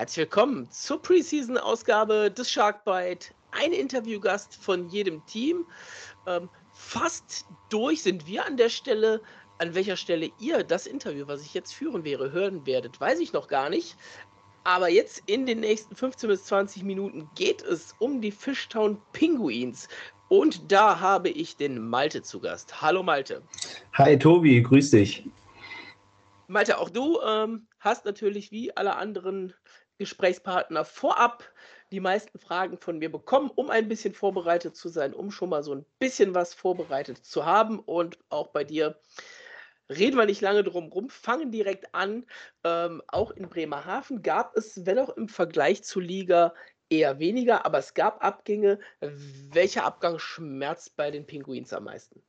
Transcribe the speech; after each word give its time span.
Herzlich 0.00 0.30
willkommen 0.30 0.66
zur 0.70 1.02
Preseason-Ausgabe 1.02 2.30
des 2.30 2.50
Sharkbite. 2.50 3.34
Ein 3.50 3.74
Interviewgast 3.74 4.54
von 4.54 4.88
jedem 4.88 5.22
Team. 5.26 5.66
Ähm, 6.26 6.48
fast 6.72 7.44
durch 7.68 8.02
sind 8.02 8.26
wir 8.26 8.46
an 8.46 8.56
der 8.56 8.70
Stelle. 8.70 9.20
An 9.58 9.74
welcher 9.74 9.98
Stelle 9.98 10.30
ihr 10.40 10.64
das 10.64 10.86
Interview, 10.86 11.26
was 11.26 11.42
ich 11.42 11.52
jetzt 11.52 11.74
führen 11.74 12.02
wäre, 12.02 12.32
hören 12.32 12.64
werdet, 12.64 12.98
weiß 12.98 13.20
ich 13.20 13.34
noch 13.34 13.46
gar 13.46 13.68
nicht. 13.68 13.94
Aber 14.64 14.88
jetzt 14.88 15.22
in 15.26 15.44
den 15.44 15.60
nächsten 15.60 15.94
15 15.94 16.30
bis 16.30 16.44
20 16.46 16.82
Minuten 16.82 17.28
geht 17.34 17.60
es 17.60 17.94
um 17.98 18.22
die 18.22 18.32
Fishtown 18.32 19.02
Pinguins. 19.12 19.86
Und 20.30 20.72
da 20.72 20.98
habe 21.00 21.28
ich 21.28 21.58
den 21.58 21.78
Malte 21.78 22.22
zu 22.22 22.40
Gast. 22.40 22.80
Hallo 22.80 23.02
Malte. 23.02 23.42
Hi 23.92 24.18
Tobi, 24.18 24.62
grüß 24.62 24.92
dich. 24.92 25.28
Malte, 26.46 26.78
auch 26.78 26.88
du 26.88 27.20
ähm, 27.20 27.66
hast 27.78 28.06
natürlich 28.06 28.50
wie 28.50 28.74
alle 28.76 28.96
anderen 28.96 29.52
Gesprächspartner 30.00 30.84
vorab 30.84 31.44
die 31.92 32.00
meisten 32.00 32.38
Fragen 32.38 32.78
von 32.78 32.98
mir 32.98 33.12
bekommen, 33.12 33.50
um 33.54 33.68
ein 33.68 33.86
bisschen 33.86 34.14
vorbereitet 34.14 34.74
zu 34.76 34.88
sein, 34.88 35.12
um 35.12 35.30
schon 35.30 35.50
mal 35.50 35.62
so 35.62 35.74
ein 35.74 35.84
bisschen 35.98 36.34
was 36.34 36.54
vorbereitet 36.54 37.18
zu 37.18 37.44
haben. 37.44 37.78
Und 37.78 38.18
auch 38.30 38.48
bei 38.48 38.64
dir 38.64 38.98
reden 39.90 40.16
wir 40.16 40.24
nicht 40.24 40.40
lange 40.40 40.64
drum 40.64 40.86
rum, 40.86 41.10
fangen 41.10 41.50
direkt 41.50 41.94
an. 41.94 42.24
Ähm, 42.64 43.02
auch 43.08 43.30
in 43.32 43.48
Bremerhaven 43.48 44.22
gab 44.22 44.56
es, 44.56 44.86
wenn 44.86 44.98
auch 44.98 45.10
im 45.10 45.28
Vergleich 45.28 45.84
zur 45.84 46.02
Liga, 46.02 46.54
eher 46.88 47.18
weniger, 47.18 47.66
aber 47.66 47.78
es 47.78 47.94
gab 47.94 48.24
Abgänge. 48.24 48.78
Welcher 49.52 49.84
Abgang 49.84 50.18
schmerzt 50.18 50.96
bei 50.96 51.10
den 51.10 51.24
Pinguins 51.26 51.72
am 51.72 51.84
meisten? 51.84 52.20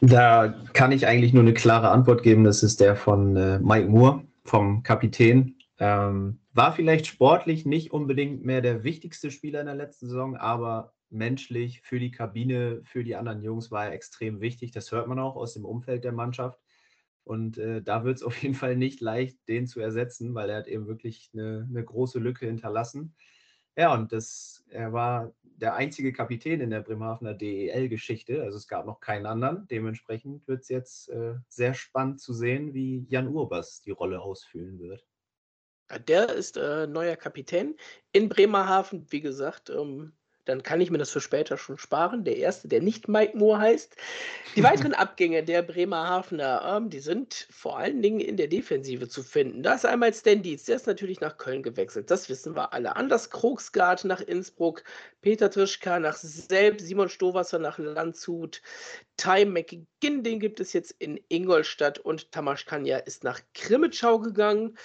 Da 0.00 0.54
kann 0.72 0.90
ich 0.90 1.06
eigentlich 1.06 1.32
nur 1.32 1.42
eine 1.42 1.54
klare 1.54 1.90
Antwort 1.90 2.22
geben. 2.22 2.44
Das 2.44 2.62
ist 2.62 2.80
der 2.80 2.96
von 2.96 3.36
äh, 3.36 3.58
Mike 3.60 3.88
Moore, 3.88 4.24
vom 4.44 4.82
Kapitän. 4.82 5.57
Ähm, 5.78 6.40
war 6.52 6.72
vielleicht 6.72 7.06
sportlich 7.06 7.64
nicht 7.64 7.92
unbedingt 7.92 8.44
mehr 8.44 8.60
der 8.60 8.82
wichtigste 8.82 9.30
Spieler 9.30 9.60
in 9.60 9.66
der 9.66 9.76
letzten 9.76 10.08
Saison, 10.08 10.36
aber 10.36 10.92
menschlich 11.10 11.80
für 11.82 11.98
die 11.98 12.10
Kabine, 12.10 12.82
für 12.84 13.04
die 13.04 13.16
anderen 13.16 13.42
Jungs 13.42 13.70
war 13.70 13.86
er 13.86 13.92
extrem 13.92 14.40
wichtig. 14.40 14.72
Das 14.72 14.92
hört 14.92 15.06
man 15.06 15.18
auch 15.18 15.36
aus 15.36 15.54
dem 15.54 15.64
Umfeld 15.64 16.04
der 16.04 16.12
Mannschaft. 16.12 16.60
Und 17.24 17.58
äh, 17.58 17.82
da 17.82 18.04
wird 18.04 18.16
es 18.16 18.22
auf 18.24 18.42
jeden 18.42 18.54
Fall 18.54 18.76
nicht 18.76 19.00
leicht, 19.00 19.38
den 19.48 19.66
zu 19.66 19.80
ersetzen, 19.80 20.34
weil 20.34 20.50
er 20.50 20.58
hat 20.58 20.68
eben 20.68 20.86
wirklich 20.86 21.30
eine, 21.32 21.66
eine 21.68 21.84
große 21.84 22.18
Lücke 22.18 22.46
hinterlassen. 22.46 23.14
Ja, 23.76 23.94
und 23.94 24.12
das, 24.12 24.64
er 24.70 24.92
war 24.92 25.32
der 25.44 25.76
einzige 25.76 26.12
Kapitän 26.12 26.60
in 26.60 26.70
der 26.70 26.80
Bremerhavener 26.80 27.34
DEL-Geschichte. 27.34 28.42
Also 28.42 28.56
es 28.56 28.66
gab 28.66 28.86
noch 28.86 29.00
keinen 29.00 29.26
anderen. 29.26 29.68
Dementsprechend 29.68 30.46
wird 30.48 30.62
es 30.62 30.68
jetzt 30.68 31.08
äh, 31.10 31.34
sehr 31.48 31.74
spannend 31.74 32.20
zu 32.20 32.32
sehen, 32.32 32.74
wie 32.74 33.06
Jan 33.08 33.28
Urbas 33.28 33.80
die 33.82 33.92
Rolle 33.92 34.20
ausfüllen 34.20 34.80
wird. 34.80 35.06
Der 36.06 36.28
ist 36.30 36.56
äh, 36.56 36.86
neuer 36.86 37.16
Kapitän 37.16 37.76
in 38.12 38.28
Bremerhaven. 38.28 39.06
Wie 39.10 39.20
gesagt, 39.20 39.70
ähm, 39.70 40.12
dann 40.48 40.62
kann 40.62 40.80
ich 40.80 40.90
mir 40.90 40.96
das 40.96 41.10
für 41.10 41.20
später 41.20 41.58
schon 41.58 41.76
sparen. 41.76 42.24
Der 42.24 42.38
erste, 42.38 42.68
der 42.68 42.80
nicht 42.80 43.06
Mike 43.06 43.36
Moore 43.36 43.58
heißt. 43.58 43.96
Die 44.56 44.62
weiteren 44.64 44.94
Abgänge 44.94 45.44
der 45.44 45.60
Bremerhavener, 45.62 46.62
ähm, 46.76 46.88
die 46.88 47.00
sind 47.00 47.46
vor 47.50 47.78
allen 47.78 48.00
Dingen 48.00 48.20
in 48.20 48.38
der 48.38 48.46
Defensive 48.46 49.08
zu 49.08 49.22
finden. 49.22 49.62
Da 49.62 49.74
ist 49.74 49.84
einmal 49.84 50.14
Stan 50.14 50.42
Dietz, 50.42 50.64
der 50.64 50.76
ist 50.76 50.86
natürlich 50.86 51.20
nach 51.20 51.36
Köln 51.36 51.62
gewechselt. 51.62 52.10
Das 52.10 52.30
wissen 52.30 52.56
wir 52.56 52.72
alle. 52.72 52.96
Anders 52.96 53.28
Krogsgard 53.28 54.06
nach 54.06 54.22
Innsbruck, 54.22 54.84
Peter 55.20 55.50
Trischka 55.50 56.00
nach 56.00 56.16
Selb, 56.16 56.80
Simon 56.80 57.10
Stowasser 57.10 57.58
nach 57.58 57.78
Landshut, 57.78 58.62
Ty 59.18 59.44
McGinn, 59.44 60.22
den 60.22 60.40
gibt 60.40 60.60
es 60.60 60.72
jetzt 60.72 60.92
in 60.98 61.20
Ingolstadt 61.28 61.98
und 61.98 62.32
Tamas 62.32 62.64
Kanja 62.64 62.96
ist 62.98 63.22
nach 63.22 63.40
Krimitschau 63.52 64.18
gegangen. 64.18 64.78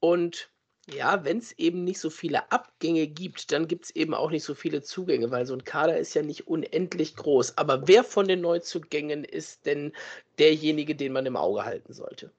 Und 0.00 0.50
ja, 0.88 1.24
wenn 1.24 1.38
es 1.38 1.52
eben 1.58 1.84
nicht 1.84 2.00
so 2.00 2.10
viele 2.10 2.50
Abgänge 2.50 3.06
gibt, 3.06 3.52
dann 3.52 3.68
gibt 3.68 3.84
es 3.86 3.90
eben 3.94 4.14
auch 4.14 4.30
nicht 4.30 4.44
so 4.44 4.54
viele 4.54 4.82
Zugänge, 4.82 5.30
weil 5.30 5.46
so 5.46 5.54
ein 5.54 5.64
Kader 5.64 5.98
ist 5.98 6.14
ja 6.14 6.22
nicht 6.22 6.48
unendlich 6.48 7.16
groß. 7.16 7.58
Aber 7.58 7.86
wer 7.86 8.02
von 8.02 8.26
den 8.26 8.40
Neuzugängen 8.40 9.24
ist 9.24 9.66
denn 9.66 9.92
derjenige, 10.38 10.96
den 10.96 11.12
man 11.12 11.26
im 11.26 11.36
Auge 11.36 11.64
halten 11.64 11.92
sollte? 11.92 12.32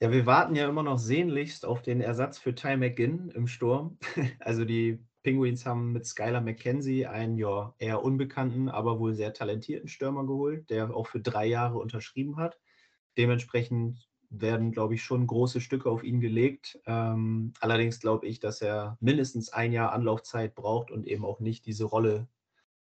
Ja, 0.00 0.10
wir 0.10 0.26
warten 0.26 0.56
ja 0.56 0.68
immer 0.68 0.82
noch 0.82 0.98
sehnlichst 0.98 1.64
auf 1.64 1.80
den 1.82 2.00
Ersatz 2.00 2.38
für 2.38 2.54
Ty 2.54 2.76
McGinn 2.76 3.30
im 3.34 3.46
Sturm. 3.46 3.98
Also 4.40 4.64
die 4.64 4.98
Penguins 5.22 5.64
haben 5.64 5.92
mit 5.92 6.06
Skylar 6.06 6.40
McKenzie 6.40 7.06
einen 7.06 7.38
ja 7.38 7.74
eher 7.78 8.02
unbekannten, 8.02 8.68
aber 8.68 8.98
wohl 8.98 9.14
sehr 9.14 9.32
talentierten 9.32 9.88
Stürmer 9.88 10.26
geholt, 10.26 10.68
der 10.70 10.94
auch 10.94 11.06
für 11.06 11.20
drei 11.20 11.46
Jahre 11.46 11.78
unterschrieben 11.78 12.36
hat. 12.36 12.58
Dementsprechend 13.16 14.08
werden, 14.32 14.72
glaube 14.72 14.94
ich, 14.94 15.02
schon 15.02 15.26
große 15.26 15.60
Stücke 15.60 15.90
auf 15.90 16.02
ihn 16.02 16.20
gelegt. 16.20 16.80
Ähm, 16.86 17.52
allerdings 17.60 18.00
glaube 18.00 18.26
ich, 18.26 18.40
dass 18.40 18.62
er 18.62 18.96
mindestens 19.00 19.52
ein 19.52 19.72
Jahr 19.72 19.92
Anlaufzeit 19.92 20.54
braucht 20.54 20.90
und 20.90 21.06
eben 21.06 21.24
auch 21.24 21.40
nicht 21.40 21.66
diese 21.66 21.84
Rolle 21.84 22.28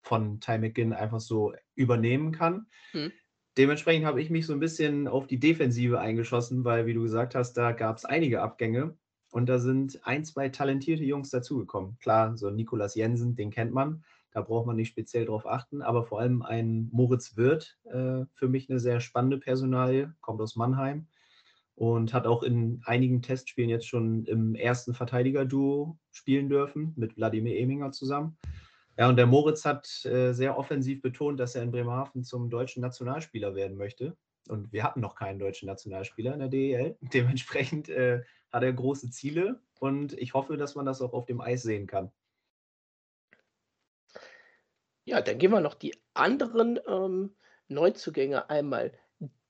von 0.01 0.41
Ty 0.41 0.59
McGinn 0.59 0.93
einfach 0.93 1.21
so 1.21 1.55
übernehmen 1.75 2.33
kann. 2.33 2.67
Hm. 2.93 3.13
Dementsprechend 3.57 4.07
habe 4.07 4.21
ich 4.21 4.31
mich 4.31 4.47
so 4.47 4.53
ein 4.53 4.61
bisschen 4.61 5.09
auf 5.09 5.27
die 5.27 5.39
Defensive 5.39 6.01
eingeschossen, 6.01 6.65
weil, 6.65 6.87
wie 6.87 6.95
du 6.95 7.03
gesagt 7.03 7.35
hast, 7.35 7.55
da 7.55 7.73
gab 7.73 7.97
es 7.97 8.05
einige 8.05 8.43
Abgänge 8.43 8.97
und 9.31 9.47
da 9.47 9.59
sind 9.59 10.01
ein, 10.07 10.25
zwei 10.25 10.49
talentierte 10.49 11.05
Jungs 11.05 11.31
dazugekommen. 11.31 11.97
Klar, 12.01 12.37
so 12.37 12.51
Nikolas 12.51 12.95
Jensen, 12.95 13.35
den 13.37 13.51
kennt 13.51 13.73
man, 13.73 14.05
da 14.33 14.41
braucht 14.43 14.67
man 14.67 14.77
nicht 14.77 14.89
speziell 14.89 15.25
drauf 15.25 15.47
achten, 15.47 15.83
aber 15.83 16.05
vor 16.05 16.21
allem 16.21 16.43
ein 16.43 16.89
Moritz 16.93 17.37
Wirth, 17.37 17.79
äh, 17.85 18.25
für 18.35 18.49
mich 18.49 18.69
eine 18.69 18.81
sehr 18.81 19.01
spannende 19.01 19.39
Personalie, 19.39 20.15
kommt 20.21 20.41
aus 20.41 20.57
Mannheim 20.57 21.07
und 21.77 22.13
hat 22.13 22.27
auch 22.27 22.43
in 22.43 22.81
einigen 22.85 23.23
Testspielen 23.23 23.71
jetzt 23.71 23.87
schon 23.87 24.25
im 24.27 24.55
ersten 24.55 24.95
Verteidiger-Duo 24.95 25.99
spielen 26.13 26.49
dürfen 26.49 26.93
mit 26.97 27.17
Wladimir 27.17 27.59
Eminger 27.59 27.91
zusammen. 27.93 28.37
Ja, 28.97 29.09
und 29.09 29.17
der 29.17 29.27
Moritz 29.27 29.65
hat 29.65 30.05
äh, 30.05 30.33
sehr 30.33 30.57
offensiv 30.57 31.03
betont, 31.03 31.41
dass 31.41 31.57
er 31.57 31.65
in 31.65 31.73
Bremerhaven 31.73 32.23
zum 32.23 32.49
deutschen 32.49 32.81
Nationalspieler 32.81 33.57
werden 33.57 33.77
möchte. 33.77 34.17
Und 34.49 34.73
wir 34.73 34.85
hatten 34.85 35.01
noch 35.01 35.17
keinen 35.17 35.39
deutschen 35.39 35.67
Nationalspieler 35.67 36.35
in 36.35 36.39
der 36.39 36.49
DEL. 36.49 36.97
Dementsprechend 37.13 37.89
äh, 37.89 38.23
hat 38.53 38.63
er 38.63 38.73
große 38.73 39.11
Ziele 39.11 39.61
und 39.81 40.13
ich 40.13 40.35
hoffe, 40.35 40.57
dass 40.57 40.77
man 40.77 40.87
das 40.87 41.03
auch 41.03 41.13
auf 41.13 41.27
dem 41.27 41.41
Eis 41.41 41.63
sehen 41.63 41.89
kann. 41.89 42.13
Ja, 45.07 45.21
dann 45.21 45.39
gehen 45.39 45.51
wir 45.51 45.61
noch 45.61 45.75
die 45.75 45.95
anderen 46.15 46.79
ähm, 46.87 47.35
Neuzugänge 47.69 48.49
einmal 48.49 48.93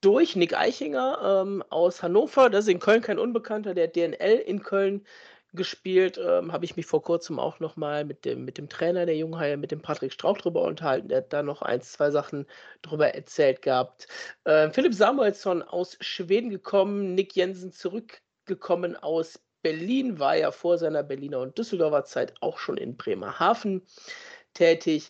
durch. 0.05 0.35
Nick 0.35 0.55
Eichinger 0.55 1.43
ähm, 1.43 1.63
aus 1.69 2.03
Hannover, 2.03 2.49
das 2.49 2.65
ist 2.65 2.71
in 2.71 2.79
Köln 2.79 3.01
kein 3.01 3.19
Unbekannter, 3.19 3.73
der 3.73 3.85
hat 3.85 3.95
DNL 3.95 4.37
in 4.45 4.61
Köln 4.61 5.05
gespielt. 5.53 6.19
Ähm, 6.23 6.51
Habe 6.51 6.65
ich 6.65 6.75
mich 6.75 6.85
vor 6.85 7.01
kurzem 7.01 7.39
auch 7.39 7.59
nochmal 7.59 8.05
mit 8.05 8.25
dem, 8.25 8.45
mit 8.45 8.57
dem 8.57 8.69
Trainer 8.69 9.05
der 9.05 9.17
Junghaie, 9.17 9.57
mit 9.57 9.71
dem 9.71 9.81
Patrick 9.81 10.13
Strauch 10.13 10.37
drüber 10.37 10.61
unterhalten. 10.61 11.07
Der 11.09 11.19
hat 11.19 11.33
da 11.33 11.41
noch 11.41 11.61
ein, 11.61 11.81
zwei 11.81 12.11
Sachen 12.11 12.45
drüber 12.81 13.15
erzählt 13.15 13.61
gehabt. 13.61 14.07
Ähm, 14.45 14.71
Philipp 14.71 14.93
Samuelsson 14.93 15.63
aus 15.63 15.97
Schweden 16.01 16.49
gekommen, 16.49 17.15
Nick 17.15 17.35
Jensen 17.35 17.71
zurückgekommen 17.71 18.95
aus 18.95 19.39
Berlin, 19.63 20.19
war 20.19 20.35
ja 20.35 20.51
vor 20.51 20.77
seiner 20.77 21.01
Berliner 21.01 21.39
und 21.39 21.57
Düsseldorfer 21.57 22.03
Zeit 22.03 22.33
auch 22.41 22.59
schon 22.59 22.77
in 22.77 22.97
Bremerhaven 22.97 23.81
tätig. 24.53 25.09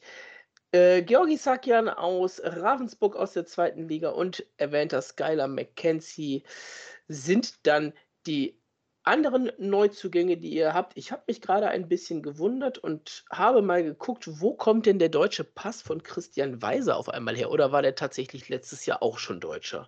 Äh, 0.75 1.03
Georgi 1.03 1.37
Sakian 1.37 1.87
aus 1.87 2.41
Ravensburg 2.43 3.15
aus 3.15 3.31
der 3.31 3.45
zweiten 3.45 3.87
Liga 3.87 4.09
und 4.09 4.45
erwähnter 4.57 5.01
Skylar 5.01 5.47
McKenzie 5.47 6.43
sind 7.07 7.65
dann 7.65 7.93
die 8.27 8.59
anderen 9.03 9.53
Neuzugänge, 9.57 10.35
die 10.35 10.49
ihr 10.49 10.73
habt. 10.73 10.97
Ich 10.97 11.13
habe 11.13 11.23
mich 11.27 11.39
gerade 11.39 11.69
ein 11.69 11.87
bisschen 11.87 12.21
gewundert 12.21 12.77
und 12.77 13.23
habe 13.31 13.61
mal 13.61 13.83
geguckt, 13.83 14.41
wo 14.41 14.53
kommt 14.53 14.85
denn 14.85 14.99
der 14.99 15.07
deutsche 15.07 15.45
Pass 15.45 15.81
von 15.81 16.03
Christian 16.03 16.61
Weiser 16.61 16.97
auf 16.97 17.07
einmal 17.07 17.37
her? 17.37 17.51
Oder 17.51 17.71
war 17.71 17.81
der 17.81 17.95
tatsächlich 17.95 18.49
letztes 18.49 18.85
Jahr 18.85 19.01
auch 19.01 19.17
schon 19.17 19.39
Deutscher? 19.39 19.87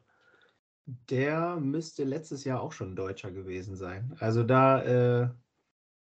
Der 1.09 1.57
müsste 1.57 2.05
letztes 2.05 2.45
Jahr 2.45 2.61
auch 2.61 2.71
schon 2.71 2.95
Deutscher 2.95 3.31
gewesen 3.31 3.75
sein. 3.75 4.15
Also 4.19 4.43
da 4.43 4.83
äh, 4.83 5.29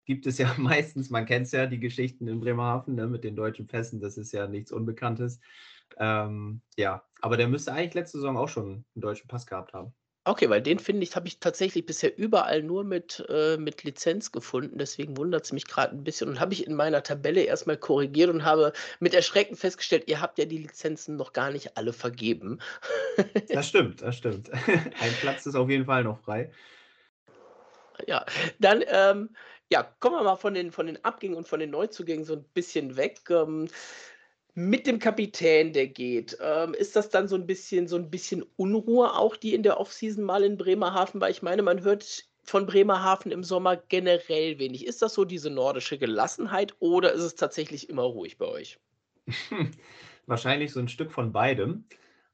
gibt 0.09 0.25
es 0.25 0.39
ja 0.39 0.51
meistens, 0.57 1.11
man 1.11 1.27
kennt 1.27 1.45
es 1.45 1.51
ja, 1.51 1.67
die 1.67 1.79
Geschichten 1.79 2.27
in 2.27 2.39
Bremerhaven 2.39 2.95
ne, 2.95 3.05
mit 3.05 3.23
den 3.23 3.35
deutschen 3.35 3.67
Pässen, 3.67 4.01
das 4.01 4.17
ist 4.17 4.31
ja 4.31 4.47
nichts 4.47 4.71
Unbekanntes. 4.71 5.39
Ähm, 5.97 6.61
ja, 6.77 7.03
aber 7.21 7.37
der 7.37 7.47
müsste 7.47 7.73
eigentlich 7.73 7.93
letzte 7.93 8.17
Saison 8.17 8.35
auch 8.35 8.49
schon 8.49 8.65
einen 8.65 9.01
deutschen 9.01 9.27
Pass 9.27 9.45
gehabt 9.45 9.73
haben. 9.73 9.93
Okay, 10.25 10.49
weil 10.49 10.63
den 10.63 10.79
finde 10.79 11.03
ich, 11.03 11.15
habe 11.15 11.27
ich 11.27 11.39
tatsächlich 11.39 11.85
bisher 11.85 12.17
überall 12.17 12.63
nur 12.63 12.83
mit, 12.83 13.23
äh, 13.29 13.57
mit 13.57 13.83
Lizenz 13.83 14.31
gefunden. 14.31 14.79
Deswegen 14.79 15.15
wundert 15.15 15.45
es 15.45 15.51
mich 15.51 15.65
gerade 15.65 15.95
ein 15.95 16.03
bisschen. 16.03 16.27
Und 16.27 16.39
habe 16.39 16.53
ich 16.53 16.65
in 16.65 16.75
meiner 16.75 17.03
Tabelle 17.03 17.43
erstmal 17.43 17.77
korrigiert 17.77 18.29
und 18.31 18.43
habe 18.43 18.73
mit 18.99 19.13
Erschrecken 19.13 19.55
festgestellt, 19.55 20.03
ihr 20.07 20.21
habt 20.21 20.39
ja 20.39 20.45
die 20.45 20.57
Lizenzen 20.57 21.15
noch 21.17 21.33
gar 21.33 21.51
nicht 21.51 21.77
alle 21.77 21.93
vergeben. 21.93 22.59
das 23.49 23.67
stimmt, 23.67 24.01
das 24.01 24.17
stimmt. 24.17 24.51
Ein 24.99 25.13
Platz 25.21 25.45
ist 25.45 25.55
auf 25.55 25.69
jeden 25.69 25.85
Fall 25.85 26.03
noch 26.03 26.19
frei. 26.19 26.51
Ja, 28.07 28.25
dann 28.59 28.83
ähm, 28.87 29.29
ja, 29.71 29.83
kommen 29.99 30.15
wir 30.15 30.23
mal 30.23 30.35
von 30.35 30.53
den, 30.53 30.71
von 30.71 30.87
den 30.87 31.03
Abgängen 31.03 31.35
und 31.35 31.47
von 31.47 31.59
den 31.59 31.69
Neuzugängen 31.69 32.25
so 32.25 32.33
ein 32.33 32.43
bisschen 32.53 32.97
weg. 32.97 33.21
Ähm, 33.29 33.67
mit 34.55 34.87
dem 34.87 34.99
Kapitän, 34.99 35.73
der 35.73 35.87
geht, 35.87 36.37
ähm, 36.41 36.73
ist 36.73 36.95
das 36.95 37.09
dann 37.09 37.27
so 37.27 37.35
ein 37.35 37.45
bisschen 37.45 37.87
so 37.87 37.95
ein 37.95 38.09
bisschen 38.09 38.43
Unruhe 38.57 39.15
auch, 39.15 39.35
die 39.35 39.53
in 39.53 39.63
der 39.63 39.79
Offseason 39.79 40.23
mal 40.23 40.43
in 40.43 40.57
Bremerhaven 40.57 41.21
war? 41.21 41.29
Ich 41.29 41.41
meine, 41.41 41.61
man 41.61 41.83
hört 41.83 42.25
von 42.43 42.65
Bremerhaven 42.65 43.31
im 43.31 43.43
Sommer 43.43 43.77
generell 43.77 44.57
wenig? 44.57 44.85
Ist 44.85 45.01
das 45.01 45.13
so 45.13 45.23
diese 45.23 45.51
nordische 45.51 45.97
Gelassenheit 45.97 46.73
oder 46.79 47.13
ist 47.13 47.21
es 47.21 47.35
tatsächlich 47.35 47.89
immer 47.89 48.03
ruhig 48.03 48.37
bei 48.37 48.47
euch? 48.47 48.79
Wahrscheinlich 50.25 50.71
so 50.71 50.79
ein 50.79 50.89
Stück 50.89 51.11
von 51.11 51.31
beidem. 51.31 51.85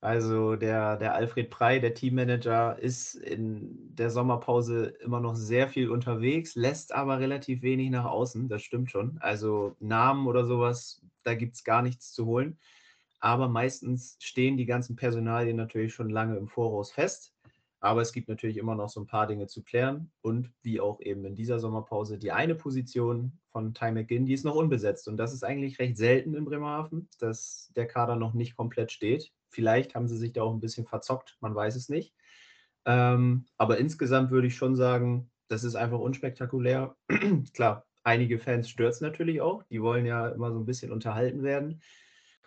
Also 0.06 0.56
der, 0.56 0.98
der 0.98 1.16
Alfred 1.16 1.50
Prey, 1.50 1.82
der 1.82 1.96
Teammanager, 1.96 2.78
ist 2.78 3.16
in 3.16 3.96
der 3.96 4.12
Sommerpause 4.12 4.94
immer 5.04 5.20
noch 5.20 5.36
sehr 5.36 5.68
viel 5.68 5.90
unterwegs, 5.90 6.54
lässt 6.54 6.94
aber 6.94 7.18
relativ 7.18 7.64
wenig 7.64 7.90
nach 7.90 8.06
außen, 8.06 8.48
das 8.48 8.62
stimmt 8.62 8.92
schon. 8.92 9.18
Also 9.22 9.76
Namen 9.80 10.28
oder 10.28 10.46
sowas, 10.46 11.02
da 11.24 11.34
gibt 11.34 11.56
es 11.56 11.64
gar 11.64 11.82
nichts 11.82 12.14
zu 12.14 12.28
holen. 12.28 12.60
Aber 13.20 13.48
meistens 13.48 14.18
stehen 14.20 14.58
die 14.58 14.68
ganzen 14.68 14.96
Personalien 14.96 15.58
natürlich 15.58 15.96
schon 15.96 16.12
lange 16.12 16.38
im 16.38 16.50
Voraus 16.50 16.92
fest. 16.92 17.34
Aber 17.80 18.02
es 18.02 18.14
gibt 18.14 18.30
natürlich 18.30 18.58
immer 18.58 18.76
noch 18.76 18.90
so 18.90 19.00
ein 19.00 19.08
paar 19.08 19.26
Dinge 19.26 19.48
zu 19.48 19.64
klären. 19.64 20.12
Und 20.22 20.52
wie 20.62 20.80
auch 20.80 21.02
eben 21.02 21.26
in 21.26 21.34
dieser 21.34 21.60
Sommerpause, 21.60 22.20
die 22.20 22.32
eine 22.32 22.54
Position 22.54 23.40
von 23.52 23.74
Ty 23.74 23.92
McGinn, 23.92 24.28
die 24.28 24.34
ist 24.34 24.46
noch 24.46 24.56
unbesetzt. 24.56 25.08
Und 25.08 25.18
das 25.18 25.34
ist 25.34 25.44
eigentlich 25.44 25.80
recht 25.80 25.98
selten 25.98 26.36
in 26.36 26.46
Bremerhaven, 26.46 27.10
dass 27.18 27.72
der 27.76 27.88
Kader 27.88 28.16
noch 28.16 28.36
nicht 28.36 28.56
komplett 28.56 28.92
steht. 28.92 29.32
Vielleicht 29.56 29.96
haben 29.96 30.10
sie 30.10 30.18
sich 30.18 30.34
da 30.34 30.44
auch 30.44 30.54
ein 30.54 30.60
bisschen 30.60 30.86
verzockt, 30.86 31.38
man 31.40 31.56
weiß 31.56 31.78
es 31.78 31.88
nicht. 31.88 32.14
Ähm, 32.86 33.46
aber 33.58 33.78
insgesamt 33.78 34.32
würde 34.32 34.48
ich 34.48 34.56
schon 34.56 34.76
sagen, 34.76 35.32
das 35.48 35.64
ist 35.64 35.76
einfach 35.76 36.00
unspektakulär. 36.00 36.98
Klar, 37.54 37.86
einige 38.04 38.38
Fans 38.38 38.70
stört 38.70 38.94
es 38.94 39.02
natürlich 39.02 39.40
auch. 39.40 39.64
Die 39.64 39.82
wollen 39.82 40.06
ja 40.06 40.28
immer 40.28 40.52
so 40.52 40.60
ein 40.60 40.66
bisschen 40.66 40.92
unterhalten 40.92 41.42
werden. 41.42 41.82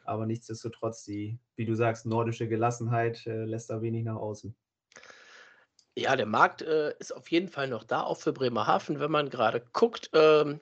Aber 0.05 0.27
nichtsdestotrotz, 0.27 1.03
die, 1.05 1.39
wie 1.57 1.65
du 1.65 1.75
sagst, 1.75 2.05
nordische 2.05 2.47
Gelassenheit 2.47 3.27
äh, 3.27 3.45
lässt 3.45 3.71
da 3.71 3.81
wenig 3.81 4.05
nach 4.05 4.17
außen. 4.17 4.55
Ja, 5.99 6.15
der 6.15 6.27
Markt, 6.27 6.63
äh, 6.63 6.95
ist 7.01 7.11
auf 7.13 7.29
jeden 7.29 7.49
Fall 7.49 7.67
noch 7.67 7.83
da, 7.83 8.03
auch 8.05 8.19
für 8.19 8.33
Bremerhaven, 8.33 9.01
wenn 9.01 9.11
man 9.11 9.31
gerade 9.31 9.61
guckt. 9.73 10.11
Ähm, 10.13 10.61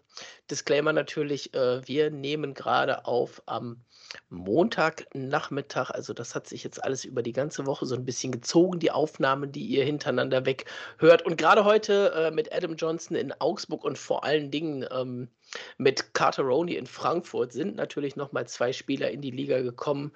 Disclaimer 0.50 0.94
natürlich, 0.94 1.52
äh, 1.52 1.86
wir 1.86 2.10
nehmen 2.10 2.54
gerade 2.54 3.04
auf 3.04 3.42
am 3.44 3.84
Montagnachmittag. 4.30 5.90
Also, 5.90 6.14
das 6.14 6.34
hat 6.34 6.46
sich 6.46 6.64
jetzt 6.64 6.82
alles 6.82 7.04
über 7.04 7.22
die 7.22 7.34
ganze 7.34 7.66
Woche 7.66 7.84
so 7.84 7.94
ein 7.96 8.06
bisschen 8.06 8.32
gezogen, 8.32 8.78
die 8.78 8.90
Aufnahmen, 8.90 9.52
die 9.52 9.66
ihr 9.66 9.84
hintereinander 9.84 10.46
weg 10.46 10.64
hört. 10.96 11.20
Und 11.26 11.36
gerade 11.36 11.66
heute, 11.66 12.12
äh, 12.14 12.30
mit 12.30 12.50
Adam 12.54 12.76
Johnson 12.76 13.14
in 13.14 13.34
Augsburg 13.38 13.84
und 13.84 13.98
vor 13.98 14.24
allen 14.24 14.50
Dingen, 14.50 14.86
ähm, 14.90 15.28
mit 15.78 16.14
Carter 16.14 16.42
Roney 16.44 16.76
in 16.76 16.86
Frankfurt 16.86 17.52
sind 17.52 17.76
natürlich 17.76 18.16
noch 18.16 18.32
mal 18.32 18.46
2 18.46 18.72
Spieler 18.72 19.10
in 19.10 19.20
die 19.22 19.30
Liga 19.30 19.60
gekommen, 19.62 20.12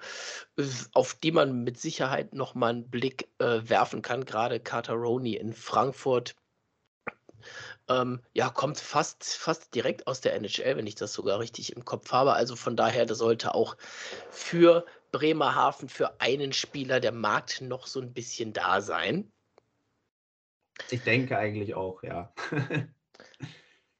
auf 0.93 1.13
die 1.15 1.31
man 1.31 1.63
mit 1.63 1.79
Sicherheit 1.79 2.33
noch 2.33 2.55
mal 2.55 2.73
'n 2.73 2.89
Blick, 2.89 3.29
äh, 3.39 3.61
werfen 3.63 4.01
kann. 4.01 4.25
Gerade 4.25 4.59
Carter 4.59 4.93
Roney 4.93 5.35
in 5.35 5.53
Frankfurt 5.53 6.35
ähm, 7.89 8.21
ja, 8.33 8.49
kommt 8.49 8.79
fast 8.79 9.23
fast 9.23 9.73
direkt 9.75 10.07
aus 10.07 10.21
der 10.21 10.35
NHL, 10.35 10.77
wenn 10.77 10.87
ich 10.87 10.95
das 10.95 11.13
sogar 11.13 11.39
richtig 11.39 11.75
im 11.75 11.85
Kopf 11.85 12.11
habe. 12.11 12.33
Also, 12.33 12.55
von 12.55 12.75
daher, 12.75 13.05
da 13.05 13.15
sollte 13.15 13.53
auch 13.55 13.77
für 14.29 14.85
Bremerhaven 15.11 15.89
für 15.89 16.19
einen 16.21 16.53
Spieler 16.53 16.99
der 16.99 17.11
Markt 17.11 17.61
noch 17.61 17.87
so 17.87 17.99
ein 18.01 18.13
bisschen 18.13 18.53
da 18.53 18.81
sein. 18.81 19.31
Ich 20.89 21.03
denke 21.03 21.37
eigentlich 21.37 21.75
auch, 21.75 22.01
ja. 22.03 22.33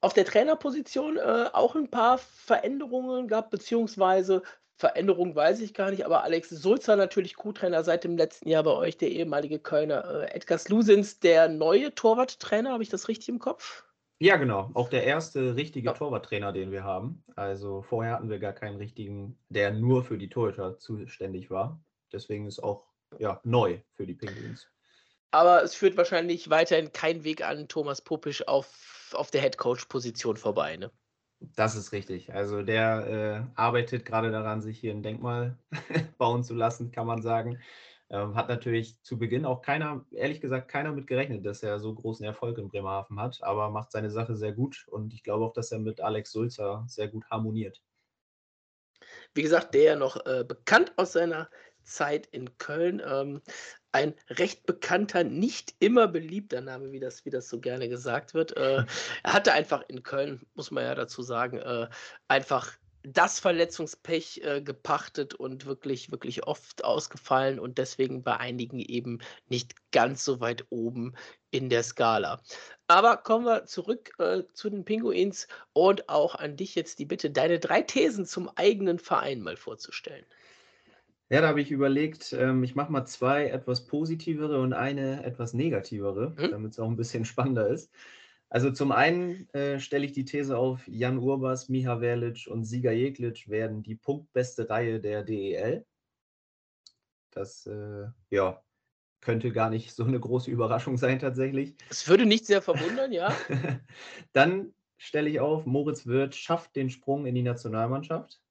Auf 0.02 0.12
der 0.14 0.24
Trainerposition, 0.24 1.16
äh, 1.16 1.48
auch 1.52 1.76
ein 1.76 1.88
paar 1.88 2.18
Veränderungen 2.18 3.28
gab, 3.28 3.50
beziehungsweise 3.50 4.42
Veränderungen 4.76 5.36
weiß 5.36 5.60
ich 5.60 5.74
gar 5.74 5.92
nicht, 5.92 6.04
aber 6.04 6.24
Alex 6.24 6.48
Sulzer 6.50 6.96
natürlich 6.96 7.36
Co-Trainer 7.36 7.84
seit 7.84 8.02
dem 8.02 8.16
letzten 8.16 8.48
Jahr 8.48 8.64
bei 8.64 8.72
euch, 8.72 8.98
der 8.98 9.10
ehemalige 9.12 9.60
Kölner, 9.60 10.22
äh, 10.24 10.34
Edgar 10.34 10.58
Slusins, 10.58 11.20
der 11.20 11.48
neue 11.48 11.94
Torwarttrainer, 11.94 12.72
habe 12.72 12.82
ich 12.82 12.88
das 12.88 13.06
richtig 13.06 13.28
im 13.28 13.38
Kopf? 13.38 13.84
Ja, 14.18 14.36
genau. 14.36 14.70
Auch 14.74 14.88
der 14.88 15.04
erste 15.04 15.56
richtige 15.56 15.86
Ja. 15.86 15.92
Torwarttrainer, 15.92 16.52
den 16.52 16.72
wir 16.72 16.84
haben. 16.84 17.24
Also 17.36 17.82
vorher 17.82 18.14
hatten 18.14 18.30
wir 18.30 18.38
gar 18.40 18.52
keinen 18.52 18.76
richtigen, 18.76 19.38
der 19.48 19.72
nur 19.72 20.04
für 20.04 20.18
die 20.18 20.28
Torhüter 20.28 20.78
zuständig 20.78 21.50
war. 21.50 21.80
Deswegen 22.12 22.46
ist 22.46 22.62
auch 22.62 22.86
ja, 23.18 23.40
neu 23.44 23.80
für 23.94 24.06
die 24.06 24.14
Penguins. 24.14 24.68
Aber 25.32 25.62
es 25.62 25.74
führt 25.74 25.96
wahrscheinlich 25.96 26.50
weiterhin 26.50 26.92
kein 26.92 27.24
Weg 27.24 27.42
an 27.42 27.66
Thomas 27.68 28.02
Popisch 28.02 28.46
auf, 28.46 28.68
auf 29.14 29.30
der 29.30 29.42
Headcoach-Position 29.42 30.36
vorbei, 30.36 30.76
ne? 30.76 30.90
Das 31.56 31.74
ist 31.74 31.92
richtig. 31.92 32.32
Also 32.32 32.62
der 32.62 33.46
äh, 33.56 33.60
arbeitet 33.60 34.04
gerade 34.04 34.30
daran, 34.30 34.62
sich 34.62 34.78
hier 34.78 34.92
ein 34.92 35.02
Denkmal 35.02 35.58
bauen 36.18 36.44
zu 36.44 36.54
lassen, 36.54 36.92
kann 36.92 37.06
man 37.06 37.20
sagen. 37.20 37.58
Ähm, 38.10 38.34
hat 38.34 38.48
natürlich 38.48 39.02
zu 39.02 39.18
Beginn 39.18 39.46
auch 39.46 39.62
keiner, 39.62 40.04
ehrlich 40.12 40.40
gesagt, 40.40 40.68
keiner 40.68 40.92
mit 40.92 41.06
gerechnet, 41.06 41.46
dass 41.46 41.62
er 41.62 41.80
so 41.80 41.94
großen 41.94 42.24
Erfolg 42.26 42.58
in 42.58 42.68
Bremerhaven 42.68 43.18
hat, 43.18 43.42
aber 43.42 43.70
macht 43.70 43.90
seine 43.90 44.10
Sache 44.10 44.36
sehr 44.36 44.52
gut 44.52 44.86
und 44.88 45.14
ich 45.14 45.22
glaube 45.22 45.46
auch, 45.46 45.54
dass 45.54 45.72
er 45.72 45.78
mit 45.78 46.00
Alex 46.00 46.30
Sulzer 46.30 46.84
sehr 46.86 47.08
gut 47.08 47.24
harmoniert. 47.30 47.82
Wie 49.34 49.42
gesagt, 49.42 49.74
der 49.74 49.96
noch 49.96 50.26
äh, 50.26 50.44
bekannt 50.46 50.92
aus 50.96 51.12
seiner 51.12 51.48
Zeit 51.84 52.26
in 52.26 52.56
Köln. 52.58 53.02
Ähm, 53.04 53.40
ein 53.92 54.14
recht 54.28 54.66
bekannter, 54.66 55.24
nicht 55.24 55.74
immer 55.78 56.08
beliebter 56.08 56.60
Name, 56.60 56.92
wie 56.92 57.00
das, 57.00 57.24
wie 57.24 57.30
das 57.30 57.48
so 57.48 57.60
gerne 57.60 57.88
gesagt 57.88 58.34
wird. 58.34 58.56
Äh, 58.56 58.84
er 59.22 59.32
hatte 59.32 59.52
einfach 59.52 59.82
in 59.88 60.02
Köln, 60.02 60.46
muss 60.54 60.70
man 60.70 60.84
ja 60.84 60.94
dazu 60.94 61.22
sagen, 61.22 61.58
äh, 61.58 61.88
einfach 62.28 62.72
das 63.04 63.40
Verletzungspech 63.40 64.42
äh, 64.44 64.62
gepachtet 64.62 65.34
und 65.34 65.66
wirklich, 65.66 66.10
wirklich 66.12 66.46
oft 66.46 66.84
ausgefallen 66.84 67.58
und 67.58 67.78
deswegen 67.78 68.22
bei 68.22 68.36
einigen 68.36 68.78
eben 68.78 69.18
nicht 69.48 69.74
ganz 69.90 70.24
so 70.24 70.40
weit 70.40 70.66
oben 70.70 71.14
in 71.50 71.68
der 71.68 71.82
Skala. 71.82 72.40
Aber 72.86 73.16
kommen 73.16 73.44
wir 73.44 73.66
zurück 73.66 74.12
äh, 74.18 74.44
zu 74.52 74.70
den 74.70 74.84
Pinguins 74.84 75.48
und 75.72 76.08
auch 76.08 76.36
an 76.36 76.56
dich 76.56 76.74
jetzt 76.74 76.98
die 76.98 77.04
Bitte, 77.04 77.30
deine 77.30 77.58
drei 77.58 77.82
Thesen 77.82 78.24
zum 78.24 78.48
eigenen 78.56 78.98
Verein 78.98 79.40
mal 79.40 79.56
vorzustellen. 79.56 80.24
Ja, 81.32 81.40
da 81.40 81.48
habe 81.48 81.62
ich 81.62 81.70
überlegt, 81.70 82.34
ähm, 82.34 82.62
ich 82.62 82.74
mache 82.74 82.92
mal 82.92 83.06
zwei 83.06 83.46
etwas 83.46 83.86
positivere 83.86 84.60
und 84.60 84.74
eine 84.74 85.24
etwas 85.24 85.54
negativere, 85.54 86.34
mhm. 86.36 86.50
damit 86.50 86.72
es 86.72 86.78
auch 86.78 86.88
ein 86.88 86.96
bisschen 86.96 87.24
spannender 87.24 87.68
ist. 87.68 87.90
Also 88.50 88.70
zum 88.70 88.92
einen 88.92 89.48
äh, 89.54 89.80
stelle 89.80 90.04
ich 90.04 90.12
die 90.12 90.26
These 90.26 90.58
auf, 90.58 90.86
Jan 90.86 91.16
Urbas, 91.16 91.70
Miha 91.70 92.00
Verlic 92.00 92.48
und 92.50 92.64
Sieger 92.64 92.92
Jeglic 92.92 93.48
werden 93.48 93.82
die 93.82 93.94
punktbeste 93.94 94.68
Reihe 94.68 95.00
der 95.00 95.22
DEL. 95.22 95.86
Das 97.30 97.64
äh, 97.64 98.08
ja, 98.28 98.62
könnte 99.22 99.52
gar 99.52 99.70
nicht 99.70 99.94
so 99.94 100.04
eine 100.04 100.20
große 100.20 100.50
Überraschung 100.50 100.98
sein 100.98 101.18
tatsächlich. 101.18 101.74
Es 101.88 102.06
würde 102.06 102.26
nicht 102.26 102.44
sehr 102.44 102.60
verwundern, 102.60 103.10
ja. 103.10 103.34
Dann 104.34 104.74
stelle 104.98 105.30
ich 105.30 105.40
auf, 105.40 105.64
Moritz 105.64 106.06
Wirth 106.06 106.34
schafft 106.34 106.76
den 106.76 106.90
Sprung 106.90 107.24
in 107.24 107.34
die 107.34 107.42
Nationalmannschaft. 107.42 108.42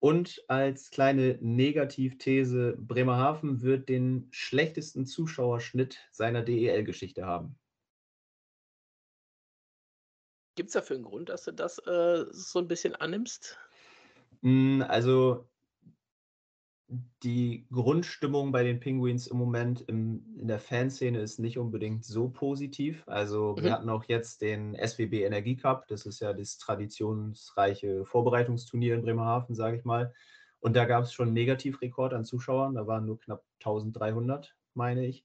Und 0.00 0.42
als 0.48 0.90
kleine 0.90 1.38
Negativthese, 1.42 2.74
Bremerhaven 2.78 3.60
wird 3.60 3.90
den 3.90 4.28
schlechtesten 4.30 5.04
Zuschauerschnitt 5.04 5.98
seiner 6.10 6.42
DEL-Geschichte 6.42 7.26
haben. 7.26 7.58
Gibt 10.56 10.68
es 10.68 10.72
dafür 10.72 10.96
einen 10.96 11.04
Grund, 11.04 11.28
dass 11.28 11.44
du 11.44 11.52
das 11.52 11.78
äh, 11.86 12.24
so 12.30 12.58
ein 12.58 12.68
bisschen 12.68 12.94
annimmst? 12.94 13.58
Hm, 14.42 14.82
also 14.88 15.49
die 17.22 17.66
Grundstimmung 17.70 18.50
bei 18.50 18.64
den 18.64 18.80
Penguins 18.80 19.26
im 19.26 19.36
Moment 19.36 19.82
im, 19.82 20.24
in 20.38 20.48
der 20.48 20.58
Fanszene 20.58 21.20
ist 21.20 21.38
nicht 21.38 21.58
unbedingt 21.58 22.04
so 22.04 22.28
positiv. 22.28 23.04
Also 23.06 23.54
mhm. 23.56 23.62
wir 23.62 23.72
hatten 23.72 23.90
auch 23.90 24.04
jetzt 24.08 24.42
den 24.42 24.74
SWB 24.74 25.24
Energie 25.24 25.56
Cup. 25.56 25.86
Das 25.88 26.06
ist 26.06 26.20
ja 26.20 26.32
das 26.32 26.58
traditionsreiche 26.58 28.04
Vorbereitungsturnier 28.06 28.94
in 28.94 29.02
Bremerhaven, 29.02 29.54
sage 29.54 29.76
ich 29.76 29.84
mal. 29.84 30.12
Und 30.58 30.74
da 30.74 30.84
gab 30.84 31.04
es 31.04 31.12
schon 31.12 31.28
einen 31.28 31.34
Negativrekord 31.34 32.12
an 32.12 32.24
Zuschauern. 32.24 32.74
Da 32.74 32.86
waren 32.86 33.06
nur 33.06 33.18
knapp 33.18 33.44
1300, 33.60 34.54
meine 34.74 35.06
ich. 35.06 35.24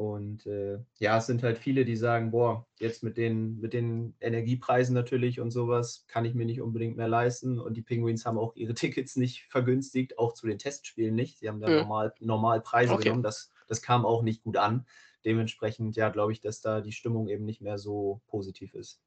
Und 0.00 0.46
äh, 0.46 0.78
ja, 0.98 1.18
es 1.18 1.26
sind 1.26 1.42
halt 1.42 1.58
viele, 1.58 1.84
die 1.84 1.94
sagen, 1.94 2.30
boah, 2.30 2.66
jetzt 2.78 3.02
mit 3.02 3.18
den, 3.18 3.60
mit 3.60 3.74
den 3.74 4.14
Energiepreisen 4.18 4.94
natürlich 4.94 5.40
und 5.40 5.50
sowas 5.50 6.06
kann 6.08 6.24
ich 6.24 6.32
mir 6.32 6.46
nicht 6.46 6.62
unbedingt 6.62 6.96
mehr 6.96 7.06
leisten. 7.06 7.58
Und 7.58 7.76
die 7.76 7.82
Penguins 7.82 8.24
haben 8.24 8.38
auch 8.38 8.56
ihre 8.56 8.72
Tickets 8.74 9.16
nicht 9.16 9.44
vergünstigt, 9.50 10.18
auch 10.18 10.32
zu 10.32 10.46
den 10.46 10.56
Testspielen 10.56 11.14
nicht. 11.14 11.38
Sie 11.38 11.50
haben 11.50 11.60
da 11.60 11.68
mhm. 11.68 11.74
normal, 11.74 12.14
normal 12.18 12.62
Preise 12.62 12.94
okay. 12.94 13.02
genommen. 13.02 13.22
Das, 13.22 13.52
das 13.68 13.82
kam 13.82 14.06
auch 14.06 14.22
nicht 14.22 14.42
gut 14.42 14.56
an. 14.56 14.86
Dementsprechend, 15.26 15.96
ja, 15.96 16.08
glaube 16.08 16.32
ich, 16.32 16.40
dass 16.40 16.62
da 16.62 16.80
die 16.80 16.92
Stimmung 16.92 17.28
eben 17.28 17.44
nicht 17.44 17.60
mehr 17.60 17.76
so 17.76 18.22
positiv 18.28 18.72
ist. 18.72 19.02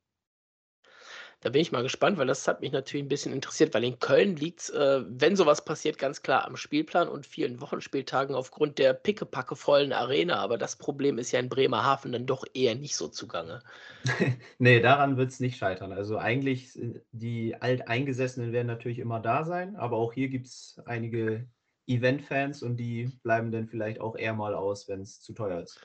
Da 1.44 1.50
bin 1.50 1.62
ich 1.62 1.74
mal 1.74 1.84
gespannt, 1.84 2.18
weil 2.18 2.26
das 2.26 2.48
hat 2.48 2.62
mich 2.62 2.72
natürlich 2.72 3.06
ein 3.06 3.10
bisschen 3.10 3.34
interessiert, 3.34 3.74
weil 3.74 3.84
in 3.84 4.00
Köln 4.00 4.38
liegt's, 4.38 4.70
äh, 4.70 5.02
wenn 5.06 5.36
sowas 5.36 5.66
passiert, 5.66 5.98
ganz 5.98 6.22
klar 6.22 6.46
am 6.46 6.56
Spielplan 6.56 7.10
und 7.10 7.26
vielen 7.26 7.60
Wochenspieltagen 7.60 8.34
aufgrund 8.34 8.80
der 8.80 8.94
pickepackevollen 8.94 9.92
Arena. 9.92 10.38
Aber 10.38 10.58
das 10.58 10.78
Problem 10.78 11.18
ist 11.18 11.34
ja 11.34 11.42
in 11.42 11.50
Bremerhaven 11.50 12.14
dann 12.14 12.26
doch 12.26 12.46
eher 12.54 12.76
nicht 12.76 12.96
so 12.96 13.10
zugange. 13.10 13.62
Nee, 14.58 14.80
daran 14.80 15.18
wird 15.18 15.32
es 15.32 15.42
nicht 15.42 15.58
scheitern. 15.58 15.92
Also 15.92 16.18
eigentlich, 16.18 16.80
äh, 16.80 17.02
die 17.12 17.56
Alteingesessenen 17.60 18.54
werden 18.54 18.68
natürlich 18.68 19.00
immer 19.00 19.20
da 19.20 19.44
sein, 19.44 19.76
aber 19.76 19.98
auch 19.98 20.14
hier 20.14 20.30
gibt 20.30 20.48
es 20.48 20.82
einige 20.86 21.46
Event-Fans 21.88 22.64
und 22.64 22.78
die 22.78 23.12
bleiben 23.24 23.52
dann 23.52 23.68
vielleicht 23.68 24.00
auch 24.00 24.16
eher 24.16 24.34
mal 24.34 24.56
aus, 24.56 24.88
wenn 24.88 25.02
es 25.02 25.20
zu 25.20 25.34
teuer 25.34 25.62
ist. 25.62 25.82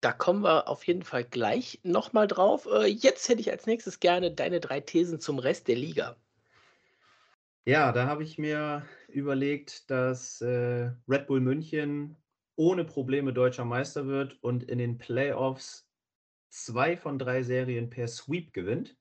Da 0.00 0.12
kommen 0.12 0.42
wir 0.42 0.68
auf 0.68 0.86
jeden 0.86 1.02
Fall 1.02 1.24
gleich 1.24 1.80
noch 1.82 2.12
mal 2.12 2.26
drauf. 2.26 2.66
Äh, 2.66 2.86
jetzt 2.86 3.28
hätte 3.28 3.40
ich 3.40 3.50
als 3.50 3.66
nächstes 3.66 4.00
gerne 4.00 4.30
deine 4.32 4.60
3 4.60 4.80
Thesen 4.80 5.20
zum 5.20 5.38
Rest 5.38 5.68
der 5.68 5.76
Liga. 5.76 6.16
Ja, 7.68 7.90
da 7.92 8.06
habe 8.06 8.22
ich 8.22 8.38
mir 8.38 8.86
überlegt, 9.08 9.90
dass, 9.90 10.40
äh, 10.40 10.92
Red 11.08 11.26
Bull 11.26 11.40
München 11.40 12.16
ohne 12.54 12.84
Probleme 12.84 13.32
Deutscher 13.32 13.64
Meister 13.64 14.06
wird 14.06 14.40
und 14.42 14.62
in 14.64 14.78
den 14.78 14.98
Playoffs 14.98 15.90
2 16.50 16.96
von 16.96 17.18
3 17.18 17.42
Serien 17.42 17.90
per 17.90 18.08
Sweep 18.08 18.52
gewinnt. 18.52 18.96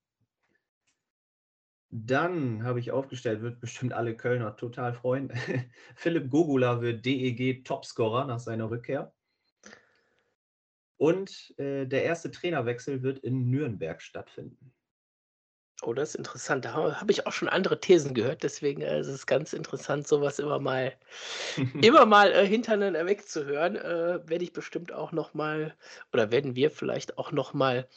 Dann 1.92 2.64
habe 2.64 2.80
ich 2.80 2.92
aufgestellt, 2.92 3.42
wird 3.42 3.60
bestimmt 3.62 3.94
alle 3.94 4.18
Kölner 4.18 4.56
total 4.58 4.94
freuen. 4.94 5.32
Philipp 5.96 6.30
Gogula 6.30 6.82
wird 6.82 7.06
DEG-Topscorer 7.06 8.26
nach 8.26 8.40
seiner 8.40 8.70
Rückkehr. 8.70 9.14
Und, 10.98 11.54
äh, 11.58 11.86
der 11.86 12.04
erste 12.04 12.32
Trainerwechsel 12.32 13.04
wird 13.04 13.20
in 13.20 13.50
Nürnberg 13.50 14.02
stattfinden. 14.02 14.74
Oh, 15.82 15.94
das 15.94 16.10
ist 16.10 16.16
interessant. 16.16 16.64
Da 16.64 16.74
ha 16.74 17.02
habe 17.02 17.12
ich 17.12 17.28
auch 17.28 17.34
schon 17.34 17.50
andere 17.50 17.82
Thesen 17.82 18.14
gehört, 18.14 18.44
deswegen, 18.44 18.82
äh, 18.82 19.00
ist 19.00 19.08
es 19.08 19.26
ganz 19.26 19.52
interessant, 19.52 20.08
so 20.08 20.22
was 20.22 20.40
immer 20.40 20.60
mal 20.60 20.94
immer 21.82 22.06
mal, 22.06 22.32
äh, 22.32 22.48
hintereinander 22.48 23.06
wegzuhören. 23.06 23.76
Äh, 23.76 24.22
werde 24.28 24.44
ich 24.44 24.54
bestimmt 24.54 24.94
auch 24.94 25.12
noch 25.12 25.34
mal 25.34 25.76
oder 26.14 26.32
werden 26.32 26.56
wir 26.56 26.72
vielleicht 26.72 27.18
auch 27.18 27.32
noch 27.34 27.54
mal 27.54 27.88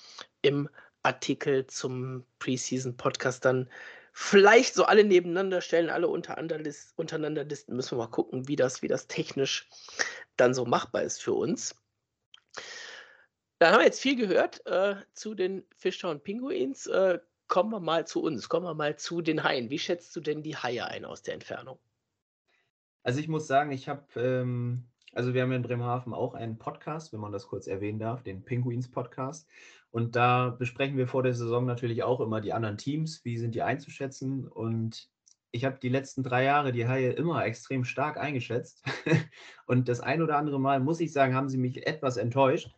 im 0.43 0.69
Artikel 1.05 1.67
zum 1.69 2.25
Preseason-Podcast 2.41 3.45
dann 3.45 3.71
vielleicht 4.13 4.75
so 4.75 4.85
alle 4.85 5.05
nebeneinander 5.05 5.61
stellen, 5.61 5.89
alle 5.91 6.09
untereinander 6.09 6.59
lis 6.59 6.93
untereinander 6.97 7.45
listen. 7.45 7.77
Müssen 7.77 7.93
wir 7.93 8.05
mal 8.05 8.11
gucken, 8.11 8.49
wie 8.49 8.57
das 8.57 8.83
wie 8.83 8.89
das 8.89 9.07
technisch 9.07 9.69
dann 10.37 10.53
so 10.53 10.65
machbar 10.65 11.05
ist 11.05 11.23
für 11.23 11.35
uns. 11.35 11.78
Dann 13.59 13.73
haben 13.73 13.81
wir 13.81 13.87
jetzt 13.87 14.01
viel 14.01 14.17
gehört, 14.17 14.65
äh, 14.67 14.97
zu 15.15 15.35
den 15.35 15.65
Fishtown 15.77 16.21
Pinguins. 16.21 16.87
Äh, 16.87 17.19
kommen 17.49 17.71
wir 17.71 17.81
mal 17.81 18.07
zu 18.07 18.23
uns, 18.23 18.49
kommen 18.49 18.67
wir 18.67 18.75
mal 18.75 18.97
zu 18.97 19.21
den 19.21 19.43
Haien. 19.43 19.71
Wie 19.71 19.79
schätzt 19.79 20.15
du 20.15 20.21
denn 20.21 20.43
die 20.43 20.57
Haie 20.57 20.87
ein 20.87 21.05
aus 21.05 21.23
der 21.23 21.35
Entfernung? 21.35 21.79
Also, 23.03 23.21
ich 23.21 23.29
muss 23.29 23.47
sagen, 23.47 23.73
ich 23.73 23.89
habe, 23.89 24.05
ähm 24.17 24.85
also, 25.15 25.33
wir 25.33 25.43
haben 25.43 25.53
in 25.53 25.63
Bremerhaven 25.63 26.13
auch 26.13 26.35
einen 26.35 26.59
Podcast, 26.59 27.13
wenn 27.13 27.21
man 27.21 27.33
das 27.33 27.47
kurz 27.47 27.67
erwähnen 27.67 27.99
darf, 27.99 28.23
den 28.23 28.45
Pinguins-Podcast. 28.45 29.49
Und 29.91 30.17
da 30.17 30.51
besprechen 30.51 30.99
wir 30.99 31.09
vor 31.09 31.23
der 31.23 31.35
Saison 31.35 31.65
natürlich 31.65 32.03
auch 32.03 32.21
immer 32.21 32.41
die 32.41 32.53
anderen 32.53 32.77
Teams, 32.77 33.25
wie 33.25 33.39
sind 33.39 33.55
die 33.55 33.63
einzuschätzen. 33.63 34.47
Und 34.47 35.09
ich 35.51 35.65
habe 35.65 35.79
die 35.81 35.89
letzten 35.89 36.23
drei 36.23 36.45
Jahre 36.45 36.73
die 36.73 36.87
Haie 36.87 37.11
immer 37.13 37.45
extrem 37.45 37.85
stark 37.85 38.19
eingeschätzt. 38.19 38.85
Und 39.67 39.89
das 39.89 40.01
ein 40.01 40.21
oder 40.21 40.37
andere 40.37 40.61
Mal, 40.61 40.79
muss 40.81 41.01
ich 41.01 41.13
sagen, 41.13 41.35
haben 41.35 41.49
sie 41.49 41.59
mich 41.59 41.87
etwas 41.87 42.19
enttäuscht. 42.19 42.71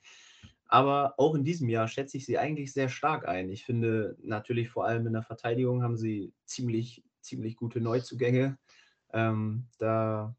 Aber 0.71 1.15
auch 1.19 1.35
in 1.35 1.43
diesem 1.43 1.69
Jahr 1.69 1.89
schätze 1.89 2.17
ich 2.17 2.25
sie 2.25 2.39
eigentlich 2.39 2.73
sehr 2.73 2.89
stark 2.89 3.27
ein. 3.27 3.51
Ich 3.51 3.65
finde 3.65 4.17
natürlich 4.23 4.71
vor 4.71 4.85
allem 4.87 5.05
in 5.05 5.13
der 5.13 5.25
Verteidigung 5.25 5.83
haben 5.83 5.97
sie 5.97 6.33
ziemlich, 6.45 7.03
ziemlich 7.21 7.57
gute 7.57 7.81
Neuzugänge. 7.81 8.57
Ähm, 9.13 9.67
da 9.79 10.37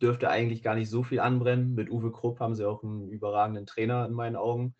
dürfte 0.00 0.30
eigentlich 0.30 0.62
gar 0.62 0.74
nicht 0.74 0.88
so 0.88 1.02
viel 1.02 1.20
anbrennen. 1.20 1.74
Mit 1.74 1.90
Uwe 1.90 2.12
Krupp 2.12 2.40
haben 2.40 2.54
sie 2.54 2.66
auch 2.66 2.82
einen 2.82 3.10
überragenden 3.10 3.66
Trainer 3.66 4.06
in 4.06 4.14
meinen 4.14 4.36
Augen. 4.36 4.74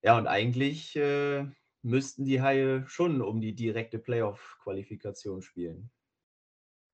Ja, 0.00 0.16
und 0.16 0.28
eigentlich 0.28 0.94
äh, 0.94 1.46
müssten 1.82 2.24
die 2.24 2.40
Haie 2.40 2.84
schon 2.86 3.22
um 3.22 3.40
die 3.40 3.56
direkte 3.56 3.98
Playoff-Qualifikation 3.98 5.42
spielen. 5.42 5.90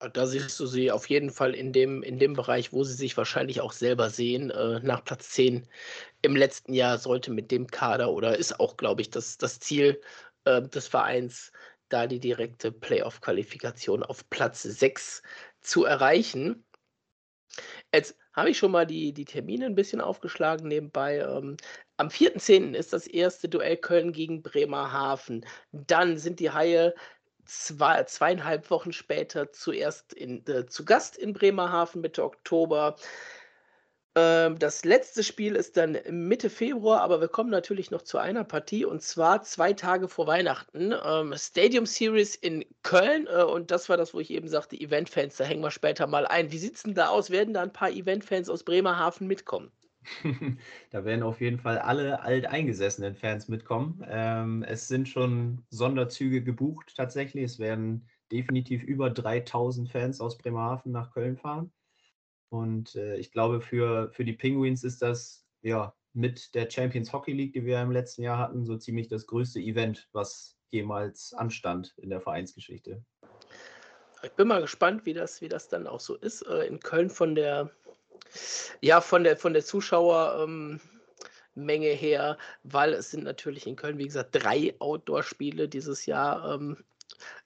Äh, 0.01 0.11
da 0.11 0.27
siehst 0.27 0.59
du 0.61 0.67
sie 0.67 0.91
auf 0.91 1.09
jeden 1.09 1.31
Fall 1.31 1.55
in 1.55 1.73
dem 1.73 2.03
in 2.03 2.19
dem 2.19 2.35
Bereich, 2.35 2.73
wo 2.73 2.85
sie 2.85 2.95
sich 2.95 3.17
wahrscheinlich 3.17 3.61
auch 3.61 3.73
selber 3.73 4.11
sehen. 4.11 4.51
Äh, 4.51 4.81
nach 4.81 5.05
Platz 5.05 5.31
10 5.31 5.67
im 6.23 6.37
letzten 6.37 6.73
Jahr 6.75 6.99
sollte 6.99 7.31
mit 7.31 7.51
dem 7.51 7.67
Kader 7.67 8.13
oder 8.13 8.37
ist 8.39 8.61
auch, 8.61 8.77
glaube 8.77 9.03
ich, 9.03 9.11
das 9.11 9.39
das 9.39 9.59
Ziel, 9.61 10.01
äh, 10.45 10.63
des 10.63 10.89
Vereins, 10.89 11.53
da 11.89 12.07
die 12.07 12.21
direkte 12.21 12.73
Playoff-Qualifikation 12.73 14.03
auf 14.03 14.29
Platz 14.31 14.63
6 14.63 15.23
zu 15.61 15.85
erreichen. 15.85 16.65
Jetzt 17.93 18.17
habe 18.33 18.51
ich 18.51 18.59
schon 18.59 18.71
mal 18.73 18.87
die 18.87 19.13
die 19.13 19.25
Termine 19.25 19.67
ein 19.67 19.75
bisschen 19.75 20.01
aufgeschlagen 20.01 20.69
nebenbei. 20.69 21.19
Ähm, 21.21 21.57
am 21.97 22.09
4.10. 22.09 22.75
ist 22.75 22.93
das 22.93 23.07
erste 23.07 23.49
Duell 23.49 23.77
Köln 23.79 24.13
gegen 24.13 24.43
Bremerhaven. 24.43 25.47
Dann 25.73 26.19
sind 26.19 26.41
die 26.41 26.51
Haie 26.51 26.95
zwei, 27.47 28.05
zweieinhalb 28.05 28.71
Wochen 28.71 28.93
später 28.93 29.53
zuerst 29.53 30.13
in, 30.13 30.47
äh, 30.47 30.67
zu 30.67 30.85
Gast 30.85 31.17
in 31.17 31.33
Bremerhaven 31.33 32.01
Mitte 32.01 32.25
Oktober. 32.25 32.97
Ähm, 34.17 34.59
das 34.59 34.85
letzte 34.85 35.23
Spiel 35.23 35.57
ist 35.57 35.77
dann 35.77 35.99
Mitte 36.09 36.49
Februar, 36.51 37.03
aber 37.03 37.21
wir 37.21 37.29
kommen 37.29 37.51
natürlich 37.51 37.91
noch 37.91 38.03
zu 38.03 38.19
einer 38.19 38.45
Partie 38.45 38.85
und 38.87 39.03
zwar 39.03 39.43
zwei 39.43 39.75
Tage 39.75 40.09
vor 40.09 40.27
Weihnachten. 40.27 40.95
Ähm, 41.05 41.35
Stadium 41.37 41.85
Series 41.87 42.35
in 42.35 42.65
Köln 42.83 43.27
äh, 43.27 43.43
und 43.43 43.71
das 43.71 43.89
war 43.89 43.97
das, 43.99 44.15
wo 44.15 44.21
ich 44.21 44.31
eben 44.31 44.49
sagte, 44.49 44.77
Eventfans, 44.77 45.37
da 45.37 45.45
hängen 45.45 45.63
wir 45.63 45.71
später 45.71 46.07
mal 46.07 46.27
ein. 46.27 46.51
Wie 46.51 46.59
sieht 46.59 46.77
es 46.77 46.83
denn 46.85 46.95
da 46.95 47.09
aus? 47.09 47.31
Werden 47.31 47.53
da 47.55 47.63
ein 47.63 47.73
paar 47.73 47.91
Eventfans 47.91 48.49
aus 48.49 48.65
Bremerhaven 48.65 49.27
mitkommen? 49.27 49.71
Da 50.91 51.05
werden 51.05 51.23
auf 51.23 51.41
jeden 51.41 51.59
Fall 51.59 51.79
alle 51.79 52.21
alteingesessenen 52.23 53.15
Fans 53.15 53.49
mitkommen. 53.49 54.05
Ähm, 54.09 54.63
es 54.63 54.89
sind 54.89 55.09
schon 55.09 55.65
Sonderzüge 55.71 56.43
gebucht 56.43 56.95
tatsächlich. 56.97 57.45
Es 57.45 57.59
werden 57.59 58.09
definitiv 58.33 58.83
über 58.83 59.11
3000 59.11 59.91
Fans 59.91 60.21
aus 60.21 60.39
Bremerhaven 60.39 60.93
nach 60.93 61.13
Köln 61.13 61.37
fahren. 61.37 61.73
Und 62.49 62.95
äh, 62.95 63.17
ich 63.17 63.33
glaube, 63.33 63.61
für, 63.61 64.11
für 64.13 64.25
die 64.25 64.33
Penguins 64.33 64.85
ist 64.85 65.03
das 65.03 65.47
ja 65.63 65.95
mit 66.13 66.55
der 66.55 66.71
Champions 66.71 67.13
Hockey 67.13 67.33
League, 67.33 67.53
die 67.53 67.65
wir 67.65 67.81
im 67.83 67.91
letzten 67.91 68.23
Jahr 68.23 68.39
hatten, 68.39 68.65
so 68.65 68.77
ziemlich 68.77 69.09
das 69.09 69.27
größte 69.27 69.61
Event, 69.61 70.09
was 70.13 70.57
jemals 70.71 71.35
anstand 71.35 71.95
in 71.99 72.11
der 72.11 72.21
Vereinsgeschichte. 72.21 73.05
Ich 74.23 74.33
bin 74.33 74.49
mal 74.49 74.63
gespannt, 74.63 75.05
wie 75.05 75.13
das, 75.13 75.41
wie 75.41 75.49
das 75.49 75.69
dann 75.69 75.87
auch 75.87 76.01
so 76.01 76.17
ist. 76.17 76.43
Äh, 76.43 76.67
in 76.67 76.81
Köln 76.81 77.11
von 77.11 77.35
der 77.35 77.71
ja, 78.81 79.01
von 79.01 79.25
der 79.25 79.37
von 79.37 79.53
der 79.53 79.65
Zuschauermenge 79.65 80.81
ähm, 81.57 81.99
her, 81.99 82.39
weil 82.63 82.93
es 82.95 83.11
sind 83.11 83.25
natürlich 83.25 83.67
in 83.67 83.77
Köln, 83.77 83.99
wie 83.99 84.07
gesagt, 84.07 84.31
drei 84.33 84.75
Outdoor-Spiele 84.79 85.69
dieses 85.69 86.07
Jahr, 86.07 86.55
ähm, 86.55 86.85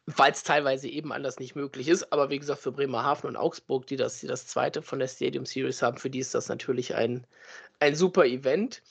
weil 0.06 0.32
es 0.32 0.42
teilweise 0.42 0.88
eben 0.88 1.12
anders 1.12 1.38
nicht 1.38 1.54
möglich 1.54 1.88
ist. 1.88 2.12
Aber 2.12 2.30
wie 2.30 2.38
gesagt, 2.38 2.62
für 2.62 2.72
Bremerhaven 2.72 3.28
und 3.28 3.36
Augsburg, 3.36 3.86
die 3.86 3.96
das, 3.96 4.20
die 4.20 4.26
das 4.26 4.46
zweite 4.46 4.82
von 4.82 4.98
der 4.98 5.08
Stadium 5.08 5.46
Series 5.46 5.82
haben, 5.82 5.98
für 5.98 6.10
die 6.10 6.18
ist 6.20 6.34
das 6.34 6.48
natürlich 6.48 6.94
ein, 6.94 7.26
ein 7.78 7.94
super 7.94 8.24
Event. 8.24 8.82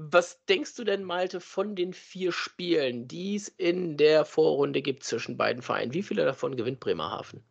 Was 0.00 0.44
denkst 0.44 0.76
du 0.76 0.84
denn, 0.84 1.02
Malte, 1.02 1.40
von 1.40 1.74
den 1.74 1.92
vier 1.92 2.30
Spielen, 2.30 3.08
die 3.08 3.34
es 3.34 3.48
in 3.48 3.96
der 3.96 4.24
Vorrunde 4.24 4.80
gibt 4.80 5.02
zwischen 5.02 5.36
beiden 5.36 5.60
Vereinen? 5.60 5.92
Wie 5.92 6.04
viele 6.04 6.24
davon 6.24 6.56
gewinnt 6.56 6.78
Bremerhaven? 6.78 7.42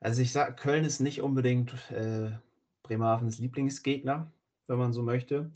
Also 0.00 0.22
ich 0.22 0.32
sage, 0.32 0.54
Köln 0.54 0.84
ist 0.84 1.00
nicht 1.00 1.20
unbedingt 1.20 1.72
äh, 1.90 2.30
Bremerhavens 2.82 3.38
Lieblingsgegner, 3.38 4.32
wenn 4.66 4.78
man 4.78 4.92
so 4.92 5.02
möchte. 5.02 5.50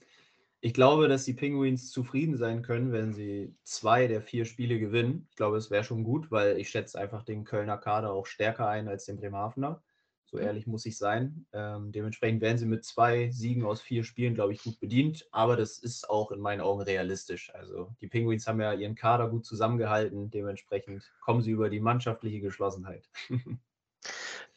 Ich 0.61 0.75
glaube, 0.75 1.09
dass 1.09 1.25
die 1.25 1.35
Penguins 1.35 1.91
zufrieden 1.91 2.37
sein 2.37 2.63
können, 2.63 2.93
wenn 2.93 3.13
sie 3.13 3.55
zwei 3.65 4.07
der 4.07 4.23
vier 4.23 4.45
Spiele 4.45 4.79
gewinnen. 4.79 5.27
Ich 5.31 5.37
glaube, 5.37 5.57
es 5.57 5.71
wäre 5.71 5.85
schon 5.85 6.05
gut, 6.05 6.31
weil 6.31 6.59
ich 6.59 6.71
schätze 6.71 6.99
einfach 6.99 7.23
den 7.23 7.45
Kölner 7.45 7.79
Kader 7.79 8.13
auch 8.13 8.27
stärker 8.27 8.69
ein 8.69 8.89
als 8.89 9.07
den 9.07 9.17
Bremerhavener. 9.17 9.83
So 10.27 10.39
mhm. 10.39 10.43
ehrlich 10.45 10.67
muss 10.67 10.87
ich 10.87 10.97
sein. 10.97 11.47
Ähm, 11.53 11.93
dementsprechend 11.93 12.41
werden 12.41 12.59
sie 12.59 12.67
mit 12.67 12.85
zwei 12.85 13.31
Siegen 13.31 13.65
aus 13.65 13.81
vier 13.81 14.05
Spielen, 14.05 14.35
glaube 14.35 14.53
ich, 14.53 14.63
gut 14.63 14.81
bedient. 14.81 15.27
Aber 15.33 15.57
das 15.57 15.79
ist 15.79 16.09
auch 16.09 16.31
in 16.33 16.41
meinen 16.41 16.61
Augen 16.61 16.83
realistisch. 16.83 17.55
Also 17.55 17.95
die 18.01 18.09
Penguins 18.09 18.47
haben 18.47 18.61
ja 18.61 18.73
ihren 18.73 18.95
Kader 18.95 19.29
gut 19.29 19.45
zusammengehalten. 19.45 20.31
Dementsprechend 20.31 21.13
kommen 21.21 21.43
sie 21.43 21.51
über 21.51 21.71
die 21.71 21.81
mannschaftliche 21.81 22.41
Geschlossenheit. 22.41 23.09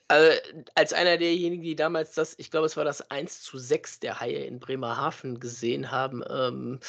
Also, 0.09 0.39
als 0.75 0.93
einer 0.93 1.17
derjenigen, 1.17 1.63
die 1.63 1.75
damals 1.75 2.13
das 2.13 2.35
ich 2.37 2.49
glaube, 2.51 2.65
es 2.65 2.77
war 2.77 2.85
das 2.85 3.09
1:6 3.11 3.99
der 3.99 4.19
Haie 4.19 4.45
in 4.45 4.59
Bremerhaven 4.59 5.39
gesehen 5.39 5.91
haben, 5.91 6.23
ähm, 6.29 6.79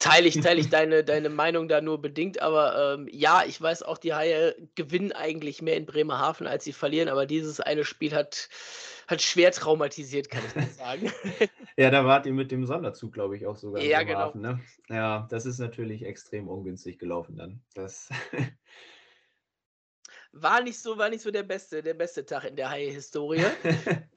teile 0.00 0.26
ich 0.28 0.40
teile 0.40 0.60
ich 0.60 0.68
deine 0.70 1.04
deine 1.04 1.28
Meinung 1.30 1.68
da 1.68 1.80
nur 1.80 2.00
bedingt, 2.02 2.42
aber, 2.42 2.94
ähm, 2.94 3.08
ja, 3.12 3.44
ich 3.46 3.60
weiß 3.60 3.84
auch, 3.84 3.98
die 3.98 4.14
Haie 4.14 4.56
gewinnen 4.74 5.12
eigentlich 5.12 5.62
mehr 5.62 5.76
in 5.76 5.86
Bremerhaven, 5.86 6.46
als 6.48 6.64
sie 6.64 6.72
verlieren, 6.72 7.08
aber 7.08 7.26
dieses 7.26 7.60
eine 7.60 7.84
Spiel 7.84 8.14
hat 8.14 8.48
hat 9.06 9.22
schwer 9.22 9.52
traumatisiert, 9.52 10.30
kann 10.30 10.42
ich 10.46 10.54
nur 10.56 10.64
sagen. 10.68 11.12
Ja, 11.76 11.90
da 11.90 12.04
wart 12.04 12.26
ihr 12.26 12.32
mit 12.32 12.50
dem 12.50 12.66
Sonderzug, 12.66 13.12
glaube 13.12 13.36
ich, 13.36 13.46
auch 13.46 13.56
sogar 13.56 13.82
in 13.82 13.90
Ja, 13.90 14.02
genau. 14.02 14.32
ne? 14.34 14.60
Ja, 14.88 15.26
das 15.30 15.46
ist 15.46 15.58
natürlich 15.58 16.04
extrem 16.04 16.48
ungünstig 16.48 16.98
gelaufen 16.98 17.36
dann. 17.36 17.60
Das 17.74 18.08
War 20.34 20.62
nicht 20.62 20.78
so 20.80 20.96
war 20.96 21.10
nicht 21.10 21.20
so 21.22 21.30
der 21.30 21.42
beste 21.42 21.82
der 21.82 21.92
beste 21.94 22.24
Tag 22.24 22.44
in 22.44 22.56
der 22.56 22.70
Haie-Historie. 22.70 23.44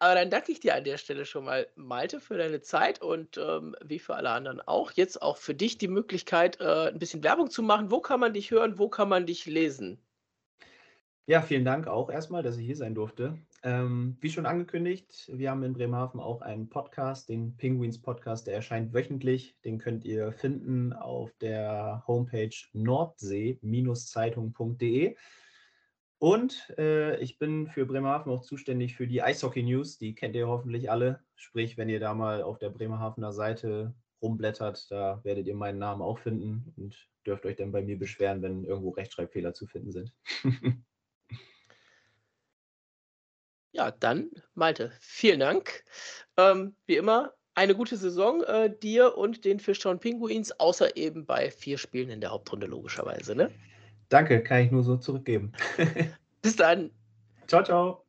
Aber 0.00 0.14
dann 0.14 0.28
danke 0.30 0.52
ich 0.52 0.60
dir 0.60 0.74
an 0.74 0.84
der 0.84 0.98
Stelle 0.98 1.24
schon 1.24 1.44
mal, 1.44 1.68
Malte, 1.74 2.20
für 2.20 2.36
deine 2.36 2.60
Zeit 2.60 3.00
und, 3.00 3.38
ähm, 3.38 3.74
wie 3.82 3.98
für 3.98 4.14
alle 4.14 4.28
anderen 4.30 4.60
auch, 4.60 4.92
jetzt 4.92 5.22
auch 5.22 5.38
für 5.38 5.54
dich 5.54 5.78
die 5.78 5.88
Möglichkeit, 5.88 6.60
äh, 6.60 6.88
'n 6.90 6.98
bisschen 6.98 7.24
Werbung 7.24 7.50
zu 7.50 7.62
machen. 7.62 7.90
Wo 7.90 8.00
kann 8.00 8.20
man 8.20 8.34
dich 8.34 8.50
hören? 8.50 8.78
Wo 8.78 8.88
kann 8.90 9.08
man 9.08 9.24
dich 9.26 9.46
lesen? 9.46 10.05
Ja, 11.28 11.42
vielen 11.42 11.64
Dank 11.64 11.88
auch 11.88 12.08
erstmal, 12.08 12.44
dass 12.44 12.56
ich 12.56 12.64
hier 12.64 12.76
sein 12.76 12.94
durfte. 12.94 13.36
Ähm, 13.64 14.16
wie 14.20 14.30
schon 14.30 14.46
angekündigt, 14.46 15.28
wir 15.34 15.50
haben 15.50 15.64
in 15.64 15.72
Bremerhaven 15.72 16.20
auch 16.20 16.40
einen 16.40 16.68
Podcast, 16.68 17.28
den 17.28 17.56
Penguins 17.56 18.00
Podcast, 18.00 18.46
der 18.46 18.54
erscheint 18.54 18.94
wöchentlich. 18.94 19.56
Den 19.64 19.78
könnt 19.78 20.04
ihr 20.04 20.30
finden 20.30 20.92
auf 20.92 21.32
der 21.40 22.04
Homepage 22.06 22.54
nordsee-zeitung.de. 22.74 25.16
Und 26.18 26.72
äh, 26.78 27.20
ich 27.20 27.40
bin 27.40 27.66
für 27.66 27.86
Bremerhaven 27.86 28.30
auch 28.30 28.42
zuständig 28.42 28.94
für 28.94 29.08
die 29.08 29.20
Eishockey 29.20 29.64
News. 29.64 29.98
Die 29.98 30.14
kennt 30.14 30.36
ihr 30.36 30.46
hoffentlich 30.46 30.92
alle. 30.92 31.18
Sprich, 31.34 31.76
wenn 31.76 31.88
ihr 31.88 31.98
da 31.98 32.14
mal 32.14 32.44
auf 32.44 32.60
der 32.60 32.70
Bremerhavener 32.70 33.32
Seite 33.32 33.96
rumblättert, 34.22 34.92
da 34.92 35.24
werdet 35.24 35.48
ihr 35.48 35.56
meinen 35.56 35.80
Namen 35.80 36.02
auch 36.02 36.20
finden 36.20 36.72
und 36.76 37.08
dürft 37.26 37.46
euch 37.46 37.56
dann 37.56 37.72
bei 37.72 37.82
mir 37.82 37.98
beschweren, 37.98 38.42
wenn 38.42 38.62
irgendwo 38.62 38.90
Rechtschreibfehler 38.90 39.54
zu 39.54 39.66
finden 39.66 39.90
sind. 39.90 40.14
Ja, 43.76 43.90
dann, 43.90 44.30
Malte, 44.54 44.90
vielen 45.00 45.40
Dank. 45.40 45.84
Ähm, 46.38 46.74
wie 46.86 46.96
immer, 46.96 47.34
eine 47.54 47.74
gute 47.74 47.98
Saison 47.98 48.42
äh, 48.44 48.74
dir 48.74 49.18
und 49.18 49.44
den 49.44 49.60
Fishtown 49.60 50.00
Pinguins, 50.00 50.50
außer 50.58 50.96
eben 50.96 51.26
bei 51.26 51.50
vier 51.50 51.76
Spielen 51.76 52.08
in 52.08 52.22
der 52.22 52.30
Hauptrunde, 52.30 52.66
logischerweise. 52.66 53.34
Ne? 53.34 53.50
Danke, 54.08 54.42
kann 54.42 54.62
ich 54.62 54.70
nur 54.70 54.82
so 54.82 54.96
zurückgeben. 54.96 55.52
Bis 56.42 56.56
dann. 56.56 56.90
Ciao, 57.46 57.62
ciao. 57.62 58.05